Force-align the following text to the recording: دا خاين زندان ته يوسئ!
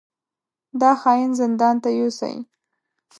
دا 0.81 0.91
خاين 1.01 1.31
زندان 1.41 1.75
ته 1.83 1.89
يوسئ! 1.99 2.35